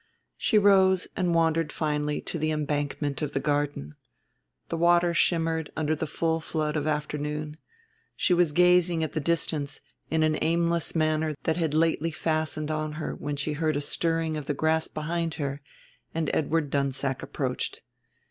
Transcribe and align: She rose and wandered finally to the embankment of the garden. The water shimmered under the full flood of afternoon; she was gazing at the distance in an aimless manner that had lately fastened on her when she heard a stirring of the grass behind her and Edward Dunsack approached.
She 0.35 0.57
rose 0.57 1.07
and 1.15 1.35
wandered 1.35 1.71
finally 1.71 2.21
to 2.21 2.39
the 2.39 2.49
embankment 2.49 3.21
of 3.21 3.33
the 3.33 3.39
garden. 3.39 3.93
The 4.69 4.77
water 4.77 5.13
shimmered 5.13 5.71
under 5.77 5.95
the 5.95 6.07
full 6.07 6.39
flood 6.39 6.75
of 6.75 6.87
afternoon; 6.87 7.57
she 8.15 8.33
was 8.33 8.51
gazing 8.51 9.03
at 9.03 9.13
the 9.13 9.19
distance 9.19 9.79
in 10.09 10.23
an 10.23 10.39
aimless 10.41 10.95
manner 10.95 11.35
that 11.43 11.57
had 11.57 11.75
lately 11.75 12.09
fastened 12.09 12.71
on 12.71 12.93
her 12.93 13.13
when 13.13 13.35
she 13.35 13.53
heard 13.53 13.75
a 13.75 13.81
stirring 13.81 14.37
of 14.37 14.47
the 14.47 14.55
grass 14.55 14.87
behind 14.87 15.35
her 15.35 15.61
and 16.15 16.31
Edward 16.33 16.71
Dunsack 16.71 17.21
approached. 17.21 17.83